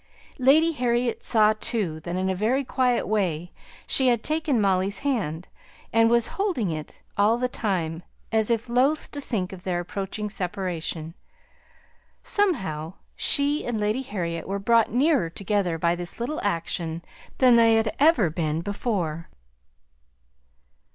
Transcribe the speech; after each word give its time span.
Lady 0.39 0.71
Harriet 0.71 1.21
saw, 1.21 1.53
too, 1.53 1.99
that 1.99 2.15
in 2.15 2.27
a 2.27 2.33
very 2.33 2.63
quiet 2.63 3.07
way, 3.07 3.51
she 3.85 4.07
had 4.07 4.23
taken 4.23 4.59
Molly's 4.59 4.97
hand, 5.05 5.47
and 5.93 6.09
was 6.09 6.29
holding 6.39 6.71
it 6.71 7.03
all 7.19 7.37
the 7.37 7.47
time, 7.47 8.01
as 8.31 8.49
if 8.49 8.67
loth 8.67 9.11
to 9.11 9.21
think 9.21 9.53
of 9.53 9.61
their 9.61 9.79
approaching 9.79 10.27
separation 10.27 11.13
somehow, 12.23 12.93
she 13.15 13.63
and 13.63 13.79
Lady 13.79 14.01
Harriet 14.01 14.47
were 14.47 14.57
brought 14.57 14.91
nearer 14.91 15.29
together 15.29 15.77
by 15.77 15.93
this 15.93 16.19
little 16.19 16.41
action 16.43 17.05
than 17.37 17.55
they 17.55 17.75
had 17.75 17.95
ever 17.99 18.31
been 18.31 18.61
before. 18.61 19.29